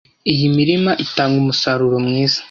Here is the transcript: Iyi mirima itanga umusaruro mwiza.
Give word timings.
Iyi 0.31 0.45
mirima 0.57 0.91
itanga 1.05 1.35
umusaruro 1.43 1.97
mwiza. 2.07 2.37